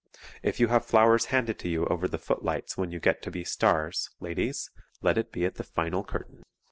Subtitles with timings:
[0.41, 3.43] If you have flowers handed to you over the footlights when you get to be
[3.43, 4.71] stars, ladies,
[5.03, 6.41] let it be at the final curtain.